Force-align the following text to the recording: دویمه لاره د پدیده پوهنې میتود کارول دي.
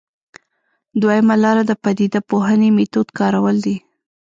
دویمه 1.01 1.35
لاره 1.43 1.63
د 1.67 1.71
پدیده 1.83 2.19
پوهنې 2.29 2.69
میتود 2.77 3.07
کارول 3.19 3.57
دي. 3.65 3.77